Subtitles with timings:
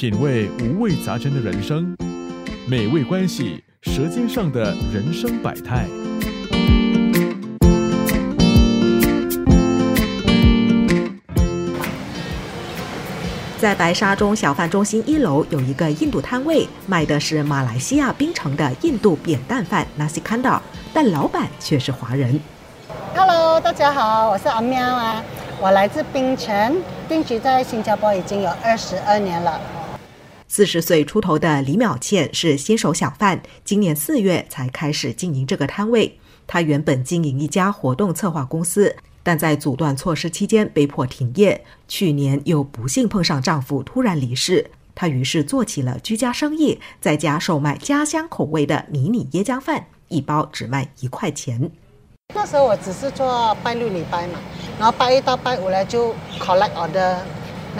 [0.00, 1.94] 品味五味杂陈的人生，
[2.66, 5.84] 美味关系舌尖上的人生百态。
[13.58, 20.58] 在白沙中小贩中心一楼有一个印度摊位，卖的是马来西亚槟城的印度扁担饭 nasi kandar，
[20.94, 22.40] 但老板却是华人。
[23.14, 25.22] Hello，大家好，我是阿喵啊，
[25.60, 29.60] 我来自槟城，定居在新加坡已经有二十二年了。
[30.52, 36.18] 四十岁出头的李淼倩是新手小贩，今年四月才开始经营这个摊位。
[36.48, 41.64] 她原本经营一家活动策划公司，但在阻断措施期间被迫停业。
[41.86, 51.70] 去年又不幸碰上丈夫突然离世，她于是做起了居家生意，在家售卖家乡口味的迷你椰浆饭，一包只卖一块钱。
[52.34, 54.40] 那时候我只是做拜六礼拜嘛，
[54.80, 57.18] 然后拜一到拜五呢就 collect order，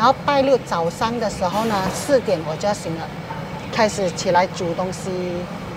[0.01, 3.07] 然后拜六早上的时候呢四点我就要醒了，
[3.71, 5.11] 开始起来煮东西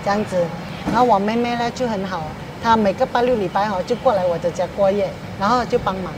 [0.02, 0.38] 这样子。
[0.86, 2.24] 然后我妹妹呢就很好，
[2.64, 6.14] 她每个拜六礼拜哦就过来我的家过夜，然后就帮忙。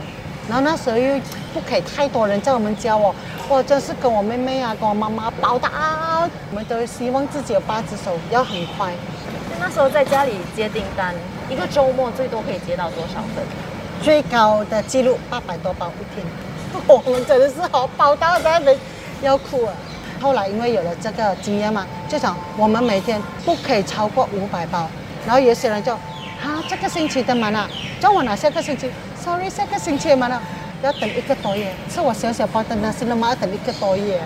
[0.48, 1.20] 然后那时候又
[1.52, 3.12] 不可以太多人在我们家哦，
[3.48, 8.92] 我真是跟我妹妹啊，跟我妈妈包打，我们都希望自己有八只手，要很快。
[9.58, 11.12] 那时候在家里接订单，
[11.50, 13.44] 一个周末最多可以接到多少份？
[14.00, 16.24] 最高的记录八百多包一天，
[16.86, 18.76] 我们真的是好包到在那边
[19.22, 19.72] 要哭啊！
[20.20, 24.88] 后来因为有了这个经验嘛，就想我们每天不可以超过五百包，
[25.26, 27.68] 然后有些人就，啊这个星期的满了，
[28.00, 30.40] 叫我拿下个星期，sorry 下个星期满了，
[30.82, 34.20] 要等一个多月，吃我小小包的那些了嘛要等一个多月。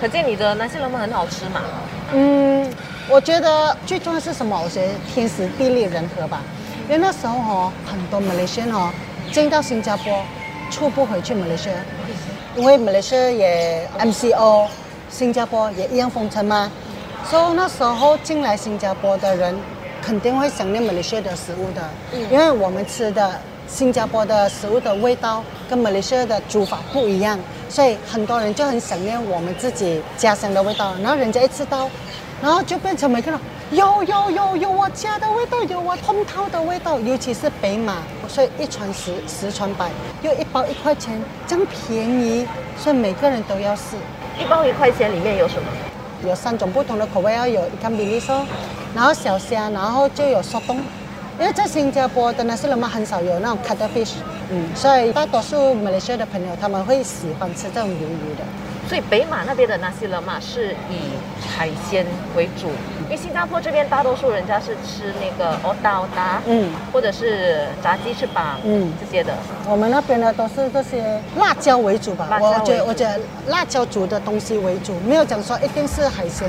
[0.00, 1.60] 可见你的那些人们很好吃嘛。
[2.12, 2.70] 嗯，
[3.08, 4.58] 我觉得最重要是什么？
[4.62, 6.40] 我觉得天时地利人和吧。
[6.88, 8.90] 因为那时候哦，很多马来西亚哦
[9.30, 10.22] 进到新加坡，
[10.70, 11.74] 出不回去马来西亚，
[12.56, 14.66] 因为马来西亚也 MCO，
[15.10, 16.70] 新加坡也一样封城嘛，
[17.28, 19.54] 所以那时候进来新加坡的人
[20.00, 21.90] 肯定会想念马来西亚的食物的，
[22.30, 27.38] 因为我们吃的新加坡的食物的味道跟马来西亚的煮法不一样，
[27.68, 30.94] 所以很多人就很想念我们自己家乡的味道。
[31.02, 31.90] 然后人家一吃到，
[32.42, 33.38] 然后就变成每个人
[33.70, 39.90] 有有有有我家的味道，有我通套的味道，尤其是北马，所以一传十，十传百，
[40.22, 42.46] 又一包一块钱，这样便宜，
[42.78, 43.96] 所以每个人都要试。
[44.38, 45.68] 一包一块钱里面有什么？
[46.26, 48.44] 有三种不同的口味，要有一看比利说，
[48.94, 50.78] 然后小虾，然后就有速冻。
[51.38, 54.16] 因为在新加坡的那些人们很少有那种 cuttlefish，
[54.50, 58.44] 嗯，所以大多数马来西亚的朋友他们会喜欢吃这种鱿鱼的。
[58.88, 61.14] 所以北马那边的那些人嘛是以
[61.48, 62.04] 海鲜
[62.36, 62.68] 为主，
[63.04, 69.32] 因为新加坡这边大多数人家是吃那个欧达欧达，嗯或者是炸鸡翅膀，嗯这些的。
[69.68, 76.48] 我们那边呢都是这些辣椒为主吧，我觉得我觉得辣椒煮的东西为主，没有讲说一定是海鲜，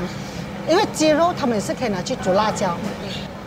[0.68, 2.76] 因为鸡肉他们也是可以拿去煮辣椒。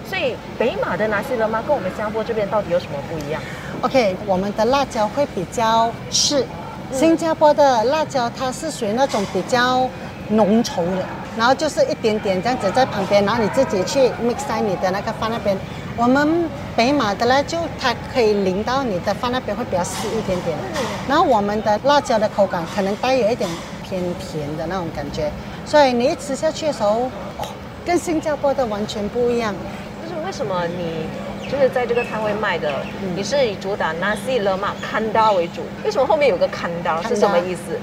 [0.07, 3.41] 所以北马的那些人嘛跟我们新加坡这边到底有什么不一样
[3.81, 6.45] ？OK，我们的辣椒会比较湿，
[6.91, 9.89] 新加坡的辣椒它是属于那种比较
[10.29, 11.05] 浓稠的，
[11.37, 15.57] 然后就是一点点这样子在旁边，然后你自己去 mix 在你的那个饭那边。
[15.97, 20.57] 我们北马的呢，就它可以淋到你的饭那边会比较湿一点点，
[21.07, 23.49] 然后我们的辣椒的口感可能带有一点
[23.81, 25.31] 偏甜的那种感觉，
[25.65, 27.47] 所以你一吃下去的时候，哦，
[27.85, 29.55] 跟新加坡的完全不一样。
[30.03, 31.07] 就是为什么你
[31.51, 35.61] 就是在这个摊位卖的，嗯你是以主打 nasi lemak kanda 为主？
[35.83, 37.79] 为什么后面有个 kanda 是什么意思？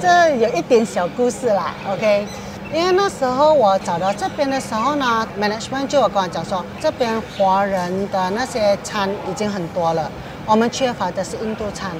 [0.00, 2.26] 这有一点小故事啦，OK。
[2.72, 10.10] 因为那时候我找到这边的时候呢，management 就有跟我讲说，这边华人的那些餐已经很多了，
[10.44, 11.92] 我们缺乏的是印度餐。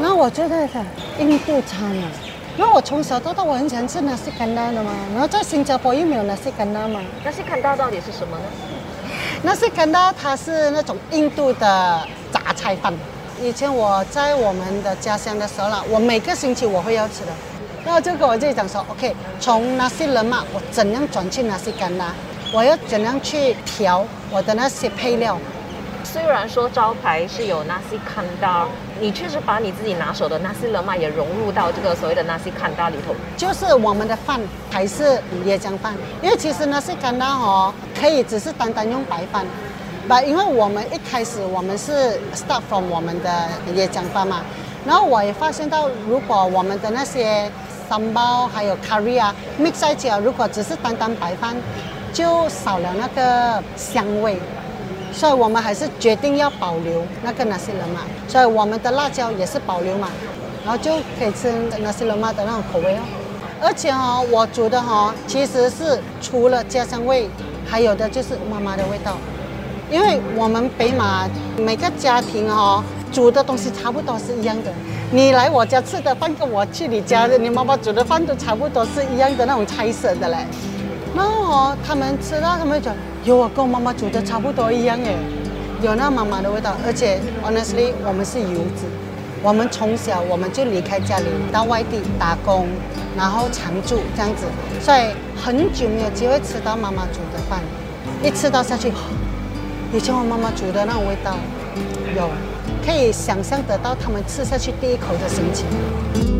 [0.00, 0.84] 然后我就在想，
[1.18, 2.06] 印度餐啊，
[2.56, 7.00] 因为我从小到大我很喜欢吃 nasi kandar 的嘛，然后在新加坡又没有 nasi kandar 嘛。
[7.24, 8.44] 那些 kanda 到底是什么呢？
[9.46, 12.92] 那是干拉它是那种印度的杂菜饭。
[13.40, 17.28] 以前我在我们的家乡的时候啦，我每个星期我会要吃的，
[17.84, 22.12] 然后就跟我自己讲说，OK，从那些人嘛我怎样转去那些干拉
[22.52, 25.38] 我要怎样去调我的那些配料。
[26.12, 28.64] 虽然说招牌是有 nasi kanda，
[29.00, 33.12] 你确实把你自己拿手的纳西勒玛也融入到这个所谓的纳西坎达里头。
[33.36, 35.92] 就是我们的饭还是椰浆饭，
[36.22, 39.44] 因为其实纳西坎达哦，可以只是单单用白饭，
[40.06, 44.42] 不，因为我们一开始我们是 start from 我们的椰浆饭嘛，
[44.86, 47.50] 然后我也发现到，如果我们的那些
[47.88, 51.56] 三包还有 curry 啊 mix 在一起啊，如果只是单单白饭，
[52.12, 54.38] 就少了那个香味。
[55.16, 60.10] 所以我们还是决定要保留那个纳西人嘛，所以我们的辣椒也是保留嘛，
[60.62, 63.00] 然后就可以吃纳西人嘛的那种口味哦。
[63.62, 67.30] 而且哈、哦，我煮的哈、哦，其实是除了家乡味，
[67.66, 69.16] 还有的就是妈妈的味道。
[69.90, 71.26] 因为我们北马
[71.56, 74.70] 每个家庭哦，煮的东西差不多是一样的。
[75.10, 80.36] 你来我家吃的饭，跟我去你家的你妈妈煮的饭都差不多是一样的那种菜色的嘞。
[81.14, 82.90] 然后哦，他们吃到他们就，
[83.26, 85.16] 有我跟我妈妈煮的差不多一样诶，
[85.82, 86.76] 有那妈妈的味道。
[86.86, 88.86] 而且，honestly，我们是游子，
[89.42, 92.68] 我们从小我们就离开家里到外地打工，
[93.16, 94.46] 然后常住这样子，
[94.80, 97.58] 所以很久没有机会吃到妈妈煮的饭。
[98.22, 98.92] 一吃到下去，
[99.92, 101.36] 以前我妈妈煮的那种味道，
[102.16, 102.30] 有
[102.86, 106.35] 可以想象得到他们吃下去第一口的心情。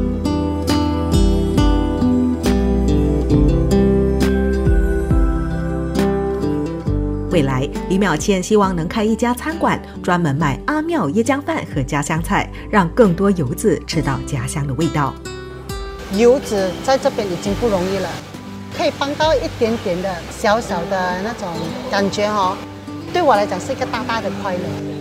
[7.36, 15.12] 未来，李淼倩希望能开一家餐馆，专门卖阿妙椰浆饭和家乡菜，让更多游子吃到家乡的味道。
[16.14, 18.08] 游子在这边已经不容易了，
[18.74, 21.46] 可以帮到一点点的小小的那种
[21.90, 22.56] 感觉哦，
[23.12, 24.95] 对我来讲是一个大大的快乐。